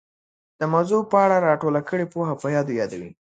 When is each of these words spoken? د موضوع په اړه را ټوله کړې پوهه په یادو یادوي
د 0.59 0.61
موضوع 0.73 1.01
په 1.11 1.17
اړه 1.25 1.37
را 1.45 1.53
ټوله 1.61 1.81
کړې 1.89 2.05
پوهه 2.13 2.33
په 2.41 2.47
یادو 2.55 2.73
یادوي 2.81 3.09